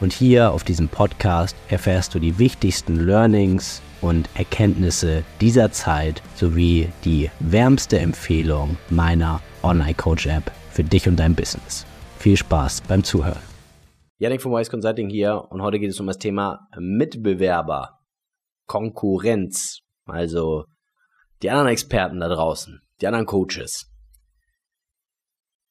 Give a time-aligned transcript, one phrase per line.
[0.00, 6.88] und hier auf diesem Podcast erfährst du die wichtigsten Learnings und Erkenntnisse dieser Zeit sowie
[7.04, 11.84] die wärmste Empfehlung meiner Online Coach App für dich und dein Business.
[12.18, 13.42] Viel Spaß beim Zuhören.
[14.18, 18.00] Yannick von Wise Consulting hier und heute geht es um das Thema Mitbewerber,
[18.66, 20.64] Konkurrenz, also
[21.42, 23.90] die anderen Experten da draußen, die anderen Coaches.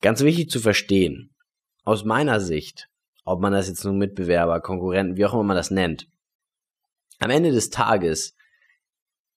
[0.01, 1.35] Ganz wichtig zu verstehen,
[1.83, 2.89] aus meiner Sicht,
[3.29, 6.07] ob man das jetzt nun Mitbewerber, Konkurrenten, wie auch immer man das nennt,
[7.19, 8.35] am Ende des Tages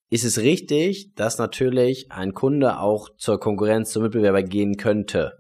[0.09, 5.33] ist es richtig, dass natürlich ein Kunde auch zur Konkurrenz, zum Mitbewerber gehen könnte.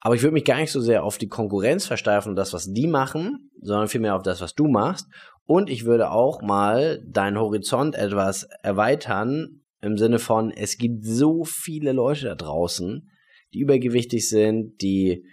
[0.00, 2.72] Aber ich würde mich gar nicht so sehr auf die Konkurrenz versteifen und das, was
[2.72, 5.06] die machen, sondern vielmehr auf das, was du machst.
[5.44, 11.44] Und ich würde auch mal deinen Horizont etwas erweitern im Sinne von, es gibt so
[11.44, 13.10] viele Leute da draußen,
[13.52, 15.24] die übergewichtig sind, die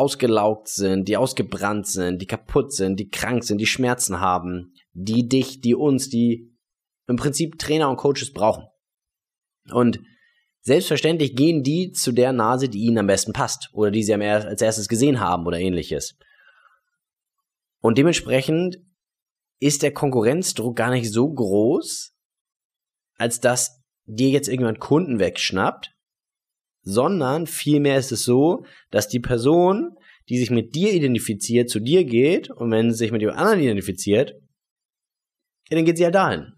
[0.00, 5.28] ausgelaugt sind, die ausgebrannt sind, die kaputt sind, die krank sind, die Schmerzen haben, die
[5.28, 6.50] dich, die uns, die
[7.06, 8.64] im Prinzip Trainer und Coaches brauchen.
[9.72, 10.00] Und
[10.62, 14.60] Selbstverständlich gehen die zu der Nase, die ihnen am besten passt oder die sie als
[14.60, 16.18] erstes gesehen haben oder ähnliches.
[17.80, 18.78] Und dementsprechend
[19.58, 22.14] ist der Konkurrenzdruck gar nicht so groß,
[23.16, 25.94] als dass dir jetzt irgendwann Kunden wegschnappt,
[26.82, 29.96] sondern vielmehr ist es so, dass die Person,
[30.28, 33.60] die sich mit dir identifiziert, zu dir geht und wenn sie sich mit dem anderen
[33.60, 34.34] identifiziert,
[35.68, 36.52] ja, dann geht sie ja dahin.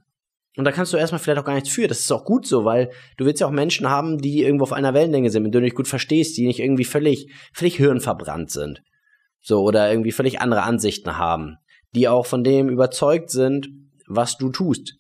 [0.57, 1.89] Und da kannst du erstmal vielleicht auch gar nichts für.
[1.89, 4.73] Das ist auch gut so, weil du willst ja auch Menschen haben, die irgendwo auf
[4.73, 8.51] einer Wellenlänge sind, mit denen du dich gut verstehst, die nicht irgendwie völlig, völlig hirnverbrannt
[8.51, 8.83] sind.
[9.41, 11.57] So, oder irgendwie völlig andere Ansichten haben.
[11.95, 13.69] Die auch von dem überzeugt sind,
[14.07, 14.95] was du tust.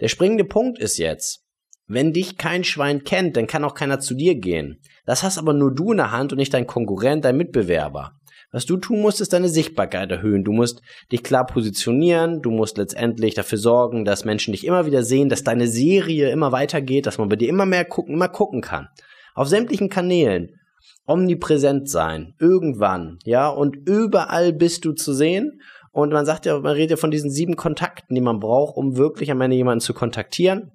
[0.00, 1.45] Der springende Punkt ist jetzt,
[1.88, 4.80] wenn dich kein Schwein kennt, dann kann auch keiner zu dir gehen.
[5.04, 8.12] Das hast aber nur du in der Hand und nicht dein Konkurrent, dein Mitbewerber.
[8.50, 10.44] Was du tun musst, ist deine Sichtbarkeit erhöhen.
[10.44, 10.80] Du musst
[11.12, 12.42] dich klar positionieren.
[12.42, 16.52] Du musst letztendlich dafür sorgen, dass Menschen dich immer wieder sehen, dass deine Serie immer
[16.52, 18.88] weitergeht, dass man bei dir immer mehr gucken, immer gucken kann.
[19.34, 20.58] Auf sämtlichen Kanälen.
[21.06, 22.34] Omnipräsent sein.
[22.40, 23.18] Irgendwann.
[23.24, 25.60] Ja, und überall bist du zu sehen.
[25.92, 28.96] Und man sagt ja, man redet ja von diesen sieben Kontakten, die man braucht, um
[28.96, 30.72] wirklich am Ende jemanden zu kontaktieren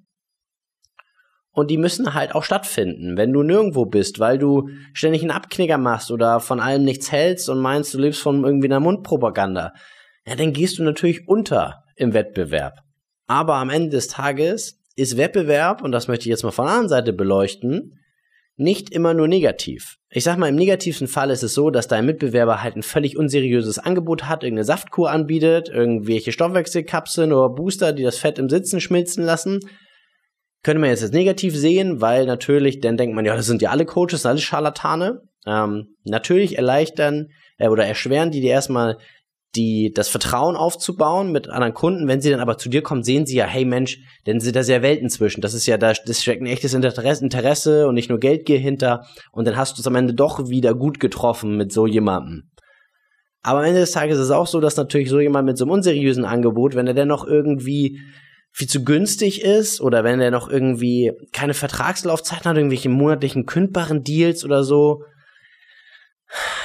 [1.52, 3.16] und die müssen halt auch stattfinden.
[3.16, 7.48] Wenn du nirgendwo bist, weil du ständig einen Abknicker machst oder von allem nichts hältst
[7.48, 9.72] und meinst, du lebst von irgendwie einer Mundpropaganda,
[10.26, 12.78] ja, dann gehst du natürlich unter im Wettbewerb.
[13.26, 16.72] Aber am Ende des Tages ist Wettbewerb, und das möchte ich jetzt mal von der
[16.72, 17.98] anderen Seite beleuchten,
[18.56, 19.96] nicht immer nur negativ.
[20.10, 23.16] Ich sag mal, im negativsten Fall ist es so, dass dein Mitbewerber halt ein völlig
[23.16, 28.80] unseriöses Angebot hat, irgendeine Saftkur anbietet, irgendwelche Stoffwechselkapseln oder Booster, die das Fett im Sitzen
[28.80, 29.60] schmilzen lassen
[30.62, 33.70] könnte man jetzt als negativ sehen, weil natürlich, dann denkt man, ja, das sind ja
[33.70, 35.22] alle Coaches, alle Scharlatane.
[35.44, 37.28] Ähm, natürlich erleichtern
[37.58, 38.98] äh, oder erschweren die dir erstmal
[39.54, 42.08] die, das Vertrauen aufzubauen mit anderen Kunden.
[42.08, 44.62] Wenn sie dann aber zu dir kommen, sehen sie ja, hey Mensch, denn sind da
[44.62, 45.40] sehr Welten zwischen.
[45.40, 49.04] Das ist ja, da das steckt ein echtes Interesse, Interesse und nicht nur Geldgier hinter.
[49.32, 52.50] Und dann hast du es am Ende doch wieder gut getroffen mit so jemandem.
[53.42, 55.64] Aber am Ende des Tages ist es auch so, dass natürlich so jemand mit so
[55.64, 58.00] einem unseriösen Angebot, wenn er dann noch irgendwie
[58.52, 64.02] viel zu günstig ist oder wenn er noch irgendwie keine Vertragslaufzeit hat, irgendwelche monatlichen kündbaren
[64.02, 65.04] Deals oder so,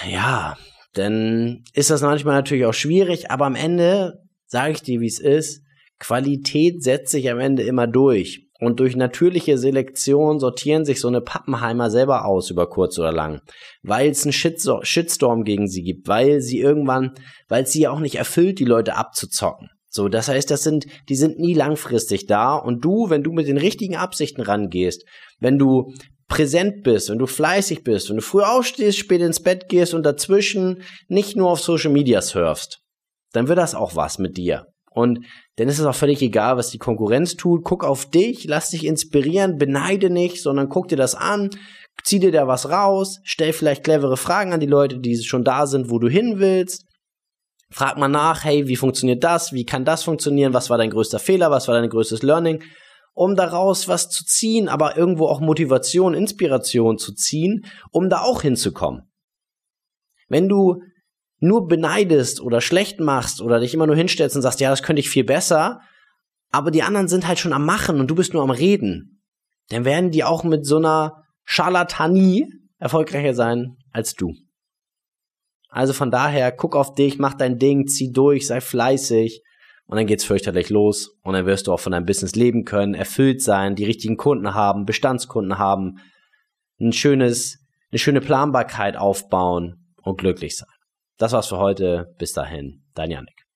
[0.09, 0.57] ja,
[0.93, 5.19] dann ist das manchmal natürlich auch schwierig, aber am Ende sage ich dir, wie es
[5.19, 5.63] ist,
[5.99, 8.43] Qualität setzt sich am Ende immer durch.
[8.59, 13.41] Und durch natürliche Selektion sortieren sich so eine Pappenheimer selber aus über kurz oder lang,
[13.83, 17.11] weil es einen Shitstorm gegen sie gibt, weil sie irgendwann,
[17.49, 19.69] weil es sie auch nicht erfüllt, die Leute abzuzocken.
[19.97, 22.55] So, das heißt, das sind, die sind nie langfristig da.
[22.55, 25.03] Und du, wenn du mit den richtigen Absichten rangehst,
[25.39, 25.91] wenn du
[26.27, 30.03] präsent bist, wenn du fleißig bist, wenn du früh aufstehst, spät ins Bett gehst und
[30.03, 32.77] dazwischen nicht nur auf Social Media surfst,
[33.33, 34.67] dann wird das auch was mit dir.
[34.91, 37.63] Und dann ist es auch völlig egal, was die Konkurrenz tut.
[37.63, 41.49] Guck auf dich, lass dich inspirieren, beneide nicht, sondern guck dir das an,
[42.03, 45.65] zieh dir da was raus, stell vielleicht clevere Fragen an die Leute, die schon da
[45.65, 46.86] sind, wo du hin willst
[47.69, 49.51] Frag mal nach, hey, wie funktioniert das?
[49.51, 50.53] Wie kann das funktionieren?
[50.53, 51.51] Was war dein größter Fehler?
[51.51, 52.63] Was war dein größtes Learning?
[53.13, 58.41] Um daraus was zu ziehen, aber irgendwo auch Motivation, Inspiration zu ziehen, um da auch
[58.41, 59.11] hinzukommen.
[60.29, 60.81] Wenn du
[61.39, 64.99] nur beneidest oder schlecht machst oder dich immer nur hinstellst und sagst, ja, das könnte
[64.99, 65.81] ich viel besser,
[66.51, 69.21] aber die anderen sind halt schon am Machen und du bist nur am Reden,
[69.69, 72.47] dann werden die auch mit so einer Charlatanie
[72.79, 74.33] erfolgreicher sein als du.
[75.69, 79.43] Also von daher, guck auf dich, mach dein Ding, zieh durch, sei fleißig
[79.85, 82.93] und dann geht's fürchterlich los und dann wirst du auch von deinem Business leben können,
[82.93, 85.99] erfüllt sein, die richtigen Kunden haben, Bestandskunden haben,
[86.79, 87.59] ein schönes,
[87.91, 90.69] eine schöne Planbarkeit aufbauen und glücklich sein.
[91.17, 92.13] Das war's für heute.
[92.19, 93.46] Bis dahin, dein Janik.